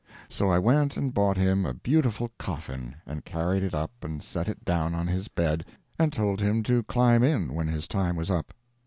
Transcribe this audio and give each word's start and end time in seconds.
So 0.29 0.49
I 0.49 0.57
went 0.57 0.97
and 0.97 1.13
bought 1.13 1.37
him 1.37 1.63
a 1.63 1.75
beautiful 1.75 2.31
coffin, 2.39 2.95
and 3.05 3.23
carried 3.23 3.61
it 3.61 3.75
up 3.75 3.91
and 4.03 4.23
set 4.23 4.47
it 4.47 4.65
down 4.65 4.95
on 4.95 5.05
his 5.05 5.27
bed, 5.27 5.63
and 5.99 6.11
told 6.11 6.39
him 6.41 6.63
to 6.63 6.81
climb 6.81 7.21
in 7.21 7.53
when 7.53 7.67
his 7.67 7.87
time 7.87 8.15
was 8.15 8.31
up. 8.31 8.51